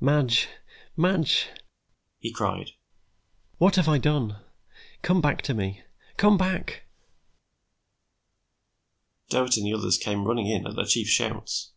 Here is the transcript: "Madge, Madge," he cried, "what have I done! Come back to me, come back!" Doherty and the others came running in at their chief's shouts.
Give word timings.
"Madge, 0.00 0.48
Madge," 0.98 1.48
he 2.18 2.30
cried, 2.30 2.72
"what 3.56 3.76
have 3.76 3.88
I 3.88 3.96
done! 3.96 4.36
Come 5.00 5.22
back 5.22 5.40
to 5.40 5.54
me, 5.54 5.80
come 6.18 6.36
back!" 6.36 6.82
Doherty 9.30 9.62
and 9.62 9.66
the 9.66 9.72
others 9.78 9.96
came 9.96 10.24
running 10.24 10.46
in 10.46 10.66
at 10.66 10.76
their 10.76 10.84
chief's 10.84 11.08
shouts. 11.08 11.72